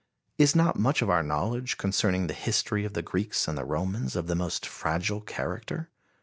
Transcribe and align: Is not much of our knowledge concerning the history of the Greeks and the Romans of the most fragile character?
Is 0.39 0.55
not 0.55 0.79
much 0.79 1.03
of 1.03 1.11
our 1.11 1.21
knowledge 1.21 1.77
concerning 1.77 2.25
the 2.25 2.33
history 2.33 2.85
of 2.85 2.93
the 2.95 3.03
Greeks 3.03 3.47
and 3.47 3.55
the 3.55 3.63
Romans 3.63 4.15
of 4.15 4.25
the 4.25 4.33
most 4.33 4.65
fragile 4.65 5.21
character? 5.21 5.89